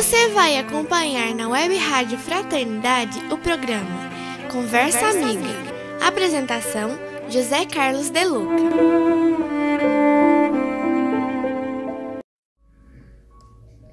[0.00, 4.08] Você vai acompanhar na Web Rádio Fraternidade o programa
[4.50, 5.40] Conversa, Conversa Amiga.
[5.44, 6.06] Amiga.
[6.06, 8.56] Apresentação: José Carlos De Luca.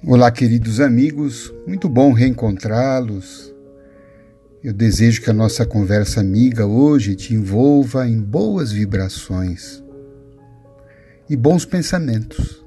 [0.02, 3.54] Olá, queridos amigos, muito bom reencontrá-los.
[4.64, 9.84] Eu desejo que a nossa conversa amiga hoje te envolva em boas vibrações
[11.28, 12.66] e bons pensamentos.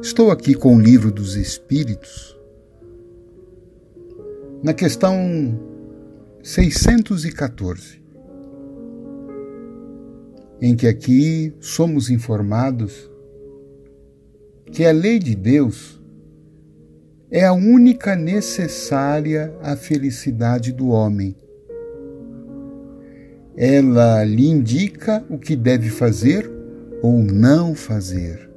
[0.00, 2.38] Estou aqui com o livro dos Espíritos,
[4.62, 5.60] na questão
[6.40, 8.00] 614,
[10.62, 13.10] em que aqui somos informados
[14.70, 16.00] que a lei de Deus
[17.28, 21.34] é a única necessária à felicidade do homem.
[23.56, 26.48] Ela lhe indica o que deve fazer
[27.02, 28.47] ou não fazer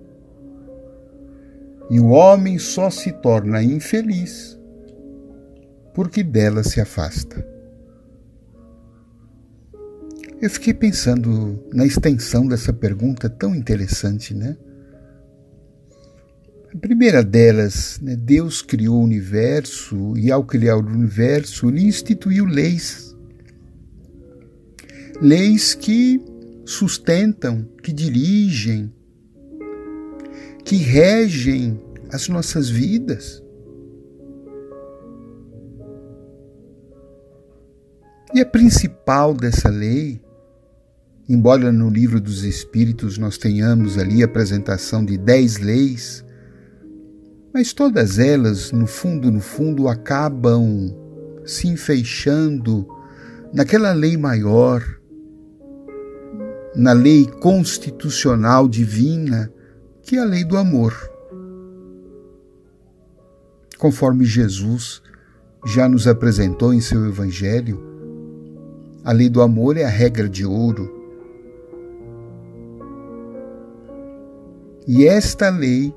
[1.92, 4.58] e o homem só se torna infeliz
[5.94, 7.46] porque dela se afasta.
[10.42, 14.56] Eu fiquei pensando na extensão dessa pergunta tão interessante, né?
[16.74, 22.46] A primeira delas, né, Deus criou o universo e, ao criar o universo, ele instituiu
[22.46, 23.14] leis.
[25.22, 26.22] Leis que
[26.66, 28.92] sustentam, que dirigem,
[30.72, 31.78] que regem
[32.14, 33.44] as nossas vidas.
[38.34, 40.22] E a principal dessa lei,
[41.28, 46.24] embora no livro dos Espíritos nós tenhamos ali a apresentação de dez leis,
[47.54, 50.90] mas todas elas, no fundo, no fundo, acabam
[51.44, 52.88] se enfeixando
[53.54, 54.82] naquela lei maior,
[56.74, 59.52] na lei constitucional divina,
[60.12, 60.94] que a lei do amor.
[63.78, 65.02] Conforme Jesus
[65.66, 67.82] já nos apresentou em seu Evangelho,
[69.06, 70.94] a lei do amor é a regra de ouro.
[74.86, 75.96] E esta lei,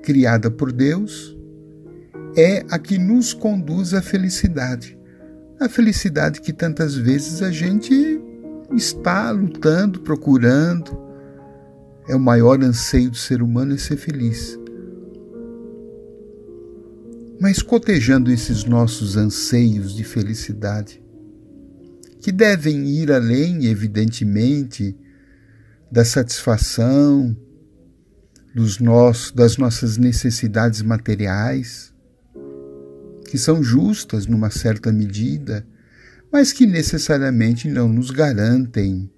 [0.00, 1.36] criada por Deus,
[2.36, 4.96] é a que nos conduz à felicidade.
[5.58, 8.22] A felicidade que tantas vezes a gente
[8.76, 11.05] está lutando, procurando,
[12.08, 14.58] é o maior anseio do ser humano é ser feliz.
[17.40, 21.02] Mas cotejando esses nossos anseios de felicidade,
[22.20, 24.96] que devem ir além, evidentemente,
[25.90, 27.36] da satisfação
[28.54, 31.92] dos nossos, das nossas necessidades materiais,
[33.28, 35.66] que são justas numa certa medida,
[36.32, 39.10] mas que necessariamente não nos garantem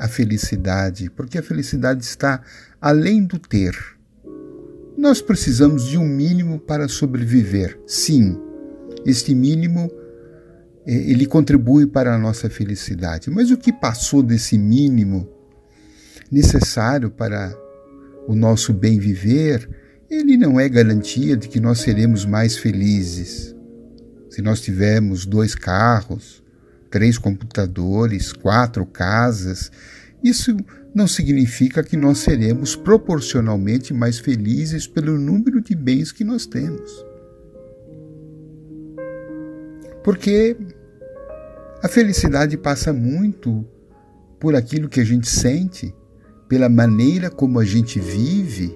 [0.00, 2.42] a felicidade, porque a felicidade está
[2.80, 3.76] além do ter.
[4.96, 7.78] Nós precisamos de um mínimo para sobreviver.
[7.86, 8.40] Sim,
[9.04, 9.90] este mínimo
[10.86, 13.30] eh, ele contribui para a nossa felicidade.
[13.30, 15.28] Mas o que passou desse mínimo
[16.32, 17.54] necessário para
[18.26, 19.68] o nosso bem viver,
[20.08, 23.54] ele não é garantia de que nós seremos mais felizes.
[24.30, 26.39] Se nós tivermos dois carros,
[26.90, 29.70] três computadores, quatro casas,
[30.22, 30.56] isso
[30.94, 37.04] não significa que nós seremos proporcionalmente mais felizes pelo número de bens que nós temos.
[40.02, 40.56] Porque
[41.82, 43.64] a felicidade passa muito
[44.38, 45.94] por aquilo que a gente sente,
[46.48, 48.74] pela maneira como a gente vive,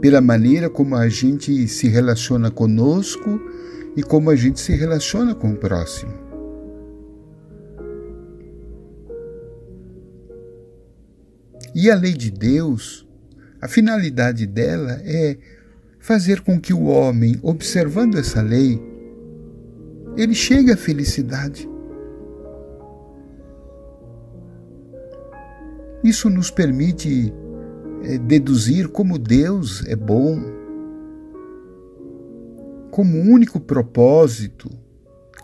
[0.00, 3.40] pela maneira como a gente se relaciona conosco
[3.96, 6.25] e como a gente se relaciona com o próximo.
[11.78, 13.06] E a lei de Deus,
[13.60, 15.36] a finalidade dela é
[15.98, 18.80] fazer com que o homem, observando essa lei,
[20.16, 21.68] ele chegue à felicidade.
[26.02, 27.30] Isso nos permite
[28.04, 30.40] é, deduzir como Deus é bom,
[32.90, 34.70] como o único propósito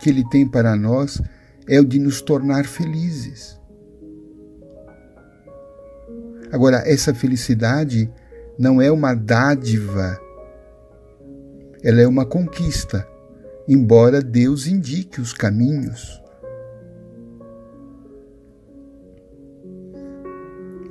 [0.01, 1.21] que Ele tem para nós
[1.69, 3.61] é o de nos tornar felizes.
[6.53, 8.13] Agora, essa felicidade
[8.59, 10.21] não é uma dádiva,
[11.83, 13.09] ela é uma conquista,
[13.67, 16.21] embora Deus indique os caminhos.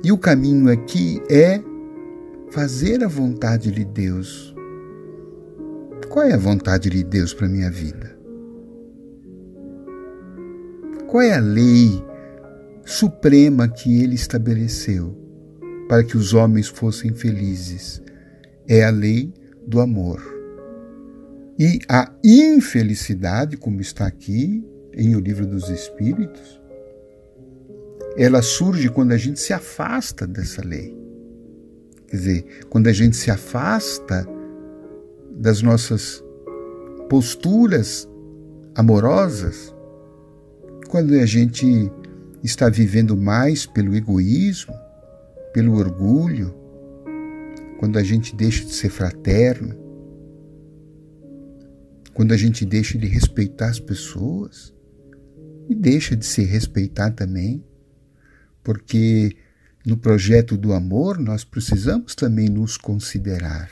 [0.02, 1.62] E o caminho aqui é
[2.50, 4.52] fazer a vontade de Deus.
[6.08, 8.18] Qual é a vontade de Deus para minha vida?
[11.06, 12.04] Qual é a lei
[12.84, 15.21] suprema que ele estabeleceu
[15.88, 18.02] para que os homens fossem felizes?
[18.68, 19.32] É a lei
[19.66, 20.22] do amor.
[21.58, 24.64] E a infelicidade, como está aqui
[24.94, 26.60] em O Livro dos Espíritos,
[28.16, 30.96] ela surge quando a gente se afasta dessa lei.
[32.08, 34.26] Quer dizer, quando a gente se afasta
[35.36, 36.22] das nossas
[37.08, 38.08] posturas
[38.74, 39.74] amorosas,
[40.88, 41.90] quando a gente
[42.42, 44.74] está vivendo mais pelo egoísmo,
[45.52, 46.54] pelo orgulho,
[47.78, 49.76] quando a gente deixa de ser fraterno,
[52.14, 54.72] quando a gente deixa de respeitar as pessoas
[55.68, 57.64] e deixa de se respeitar também,
[58.62, 59.36] porque
[59.84, 63.70] no projeto do amor nós precisamos também nos considerar.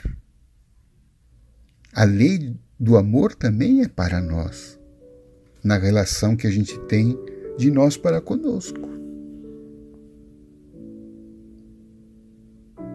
[1.93, 4.79] A lei do amor também é para nós,
[5.63, 7.17] na relação que a gente tem
[7.57, 9.00] de nós para conosco.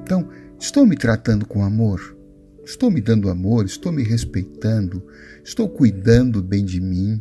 [0.06, 2.16] Então, estou me tratando com amor?
[2.64, 3.64] Estou me dando amor?
[3.64, 5.04] Estou me respeitando?
[5.42, 7.20] Estou cuidando bem de mim?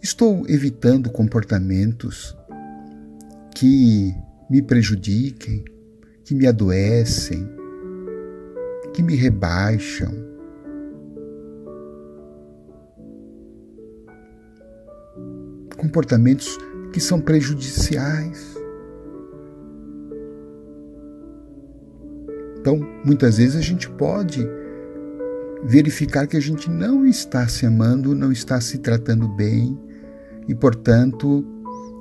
[0.00, 2.36] Estou evitando comportamentos
[3.52, 4.14] que
[4.48, 5.64] me prejudiquem,
[6.24, 7.44] que me adoecem,
[8.94, 10.14] que me rebaixam.
[15.76, 16.56] Comportamentos
[16.92, 18.51] que são prejudiciais.
[22.62, 24.48] Então, muitas vezes a gente pode
[25.64, 29.76] verificar que a gente não está se amando, não está se tratando bem
[30.46, 31.44] e, portanto,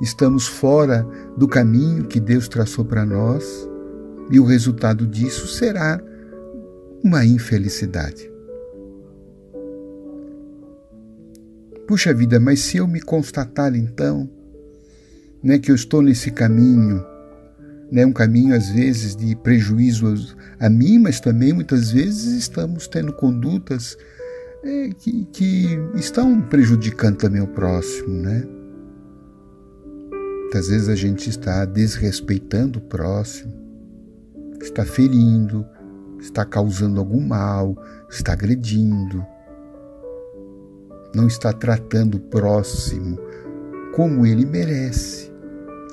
[0.04, 1.04] estamos fora
[1.36, 3.68] do caminho que Deus traçou para nós,
[4.30, 6.00] e o resultado disso será
[7.04, 8.32] uma infelicidade.
[11.88, 14.30] Puxa vida, mas se eu me constatar então,
[15.44, 17.04] né, que eu estou nesse caminho,
[17.92, 23.12] né, um caminho às vezes de prejuízo a mim, mas também muitas vezes estamos tendo
[23.12, 23.98] condutas
[24.64, 28.44] é, que, que estão prejudicando também o próximo, né?
[30.42, 33.54] Muitas vezes a gente está desrespeitando o próximo,
[34.62, 35.66] está ferindo,
[36.20, 37.76] está causando algum mal,
[38.10, 39.26] está agredindo,
[41.16, 43.18] não está tratando o próximo
[43.96, 45.31] como ele merece,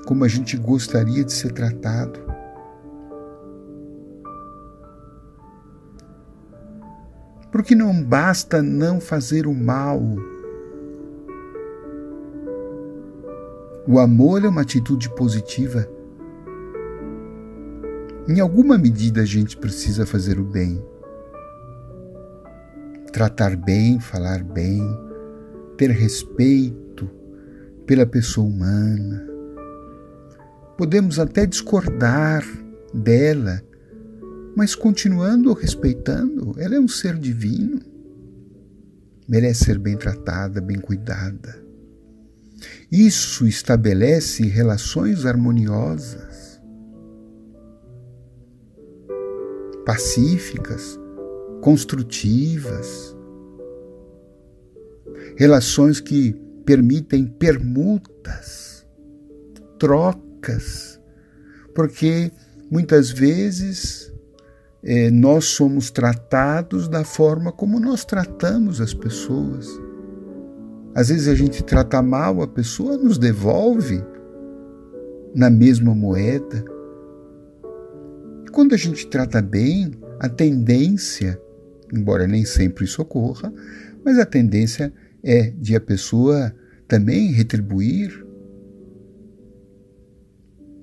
[0.08, 2.18] como a gente gostaria de ser tratado.
[7.52, 10.00] Porque não basta não fazer o mal
[13.86, 15.86] O amor é uma atitude positiva.
[18.26, 20.82] Em alguma medida a gente precisa fazer o bem.
[23.12, 24.82] Tratar bem, falar bem,
[25.76, 27.10] ter respeito
[27.86, 29.27] pela pessoa humana.
[30.78, 32.46] Podemos até discordar
[32.94, 33.60] dela,
[34.56, 37.80] mas continuando respeitando, ela é um ser divino.
[39.28, 41.60] Merece ser bem tratada, bem cuidada.
[42.92, 46.60] Isso estabelece relações harmoniosas,
[49.84, 50.96] pacíficas,
[51.60, 53.16] construtivas,
[55.36, 58.86] relações que permitem permutas,
[59.76, 60.27] trocas,
[61.74, 62.30] porque
[62.70, 64.12] muitas vezes
[64.82, 69.68] eh, nós somos tratados da forma como nós tratamos as pessoas.
[70.94, 74.02] Às vezes a gente trata mal, a pessoa nos devolve
[75.34, 76.64] na mesma moeda.
[78.52, 81.40] Quando a gente trata bem, a tendência,
[81.92, 83.52] embora nem sempre isso ocorra,
[84.04, 84.92] mas a tendência
[85.22, 86.52] é de a pessoa
[86.86, 88.26] também retribuir.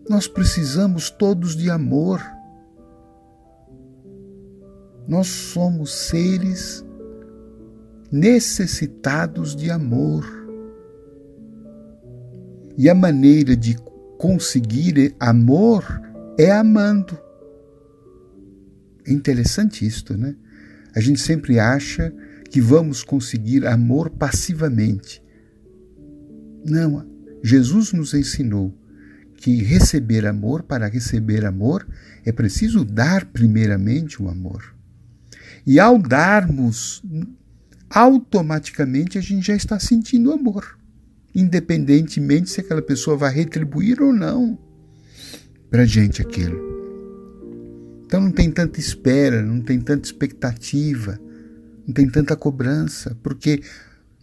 [0.08, 2.22] Nós precisamos todos de amor.
[5.08, 6.86] Nós somos seres
[8.12, 10.24] necessitados de amor.
[12.78, 13.76] E a maneira de
[14.18, 15.84] conseguir amor
[16.38, 17.18] é amando.
[19.08, 20.36] É interessante isto, né?
[20.96, 22.14] A gente sempre acha
[22.50, 25.22] que vamos conseguir amor passivamente.
[26.64, 27.06] Não,
[27.44, 28.74] Jesus nos ensinou
[29.38, 31.88] que receber amor, para receber amor,
[32.26, 34.76] é preciso dar primeiramente o amor.
[35.66, 37.04] E ao darmos,
[37.90, 40.78] automaticamente a gente já está sentindo amor,
[41.34, 44.58] independentemente se aquela pessoa vai retribuir ou não
[45.70, 46.76] para gente aquilo.
[48.06, 51.20] Então não tem tanta espera, não tem tanta expectativa,
[51.86, 53.62] não tem tanta cobrança, porque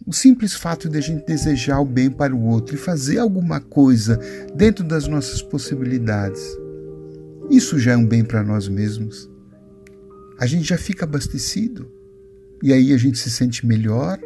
[0.05, 3.59] o simples fato de a gente desejar o bem para o outro e fazer alguma
[3.59, 4.19] coisa
[4.55, 6.41] dentro das nossas possibilidades,
[7.49, 9.33] isso já é um bem para nós mesmos
[10.43, 11.89] a gente já fica abastecido.
[12.61, 14.19] E aí a gente se sente melhor.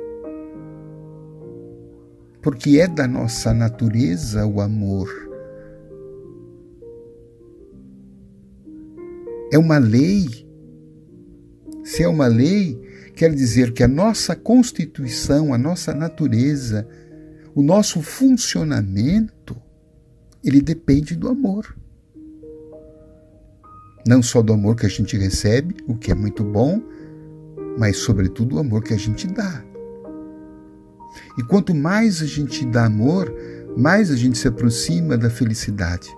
[2.41, 5.09] Porque é da nossa natureza o amor.
[9.51, 10.27] É uma lei.
[11.83, 12.79] Se é uma lei,
[13.17, 16.87] quer dizer que a nossa constituição, a nossa natureza,
[17.53, 19.55] o nosso funcionamento,
[20.43, 21.75] ele depende do amor
[24.07, 26.81] não só do amor que a gente recebe, o que é muito bom,
[27.77, 29.61] mas sobretudo o amor que a gente dá.
[31.37, 33.33] E quanto mais a gente dá amor,
[33.75, 36.09] mais a gente se aproxima da felicidade.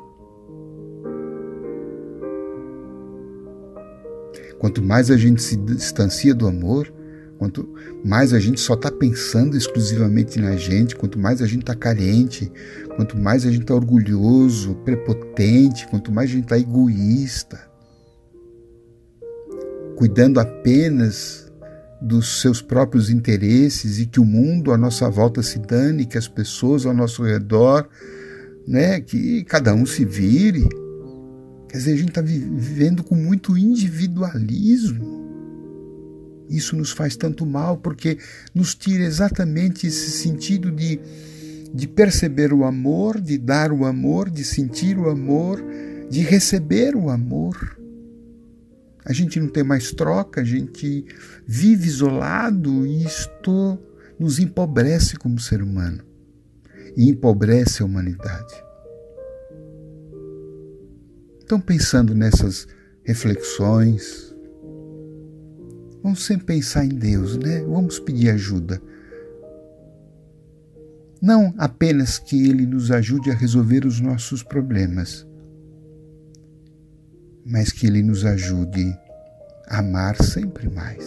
[4.60, 6.94] Quanto mais a gente se distancia do amor,
[7.38, 7.74] quanto
[8.04, 12.52] mais a gente só está pensando exclusivamente na gente, quanto mais a gente está carente,
[12.98, 17.60] quanto mais a gente está orgulhoso, prepotente, quanto mais a gente está egoísta,
[19.96, 21.50] cuidando apenas
[22.02, 26.28] dos seus próprios interesses e que o mundo à nossa volta se dane, que as
[26.28, 27.88] pessoas ao nosso redor,
[28.68, 30.68] né, que cada um se vire.
[31.70, 35.20] Quer dizer, a gente está vivendo com muito individualismo.
[36.50, 38.18] Isso nos faz tanto mal porque
[38.54, 41.00] nos tira exatamente esse sentido de,
[41.72, 45.64] de perceber o amor, de dar o amor, de sentir o amor,
[46.10, 47.80] de receber o amor
[49.10, 51.04] a gente não tem mais troca, a gente
[51.44, 53.80] vive isolado e isto
[54.20, 56.04] nos empobrece como ser humano
[56.96, 58.69] e empobrece a humanidade.
[61.50, 62.68] Então, pensando nessas
[63.04, 64.36] reflexões,
[66.04, 67.64] vamos sempre pensar em Deus, né?
[67.64, 68.80] Vamos pedir ajuda.
[71.20, 75.26] Não apenas que Ele nos ajude a resolver os nossos problemas,
[77.44, 78.96] mas que Ele nos ajude
[79.68, 81.04] a amar sempre mais.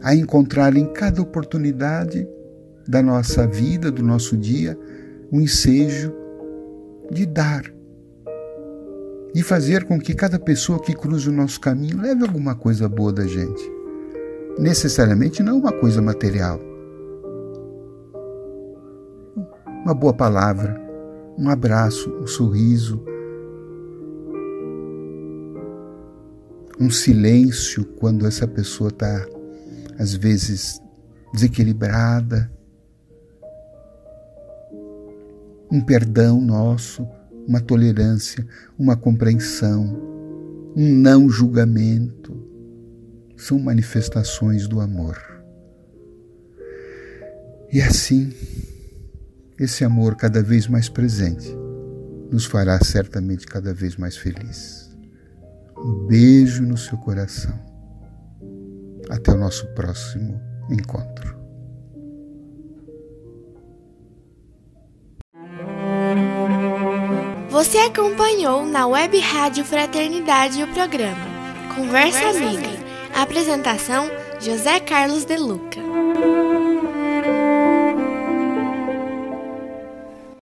[0.00, 2.26] A encontrar em cada oportunidade
[2.88, 4.78] da nossa vida, do nosso dia,
[5.32, 6.12] um ensejo
[7.10, 7.62] de dar,
[9.34, 13.12] de fazer com que cada pessoa que cruza o nosso caminho leve alguma coisa boa
[13.12, 13.62] da gente.
[14.58, 16.58] Necessariamente não uma coisa material.
[19.84, 20.80] Uma boa palavra,
[21.38, 23.02] um abraço, um sorriso,
[26.80, 29.26] um silêncio quando essa pessoa está,
[29.98, 30.80] às vezes,
[31.32, 32.50] desequilibrada,
[35.70, 37.06] um perdão nosso,
[37.46, 38.46] uma tolerância,
[38.78, 39.84] uma compreensão,
[40.76, 42.36] um não julgamento,
[43.36, 45.16] são manifestações do amor.
[47.72, 48.32] E assim,
[49.58, 51.54] esse amor cada vez mais presente
[52.30, 54.90] nos fará certamente cada vez mais felizes.
[55.76, 57.54] Um beijo no seu coração.
[59.08, 61.45] Até o nosso próximo encontro.
[67.56, 71.24] Você acompanhou na Web Rádio Fraternidade o programa
[71.74, 72.68] Conversa, Conversa Amiga.
[72.68, 72.84] Amiga.
[73.14, 75.80] Apresentação: José Carlos De Luca.